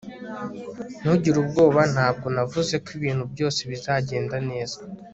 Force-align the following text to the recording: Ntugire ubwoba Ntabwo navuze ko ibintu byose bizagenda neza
Ntugire 0.99 1.37
ubwoba 1.43 1.81
Ntabwo 1.93 2.25
navuze 2.35 2.75
ko 2.85 2.89
ibintu 2.97 3.23
byose 3.33 3.59
bizagenda 3.69 4.35
neza 4.49 4.77